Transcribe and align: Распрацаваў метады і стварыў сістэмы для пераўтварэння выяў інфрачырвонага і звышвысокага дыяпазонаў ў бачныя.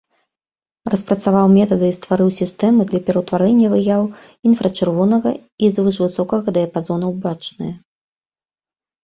Распрацаваў 0.91 1.45
метады 1.57 1.85
і 1.91 1.95
стварыў 1.97 2.29
сістэмы 2.37 2.81
для 2.93 2.99
пераўтварэння 3.09 3.67
выяў 3.75 4.03
інфрачырвонага 4.53 5.29
і 5.37 5.65
звышвысокага 5.77 6.49
дыяпазонаў 6.59 7.09
ў 7.13 7.17
бачныя. 7.29 7.73